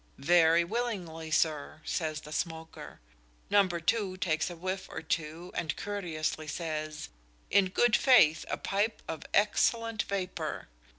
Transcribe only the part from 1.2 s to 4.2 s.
sir," says the smoker. Number two